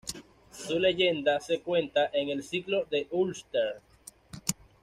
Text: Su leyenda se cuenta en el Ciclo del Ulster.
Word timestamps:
Su 0.51 0.79
leyenda 0.79 1.39
se 1.39 1.59
cuenta 1.61 2.09
en 2.11 2.29
el 2.29 2.41
Ciclo 2.41 2.85
del 2.85 3.05
Ulster. 3.11 3.81